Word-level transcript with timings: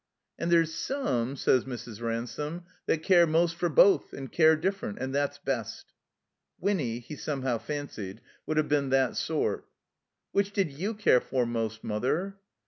"And 0.39 0.51
there's 0.51 0.73
some," 0.73 1.35
said 1.35 1.65
Mrs. 1.65 2.01
Ransome, 2.01 2.63
"that 2.87 3.03
care 3.03 3.27
most 3.27 3.55
for 3.55 3.69
both, 3.69 4.13
and 4.13 4.31
care 4.31 4.55
different, 4.55 4.97
and 4.97 5.13
that's 5.13 5.37
best." 5.37 5.93
(Winny, 6.59 6.97
he 6.97 7.15
somehow 7.15 7.59
fancied, 7.59 8.19
would 8.47 8.57
have 8.57 8.67
been 8.67 8.89
that 8.89 9.15
sort.) 9.15 9.67
"Which 10.31 10.53
did 10.53 10.71
you 10.71 10.95
care 10.95 11.21
for 11.21 11.45
most, 11.45 11.83
Mother?" 11.83 12.39